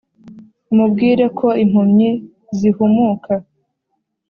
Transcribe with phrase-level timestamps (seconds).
[0.71, 2.09] Umubwire ko impumyi
[2.57, 3.33] zihumuka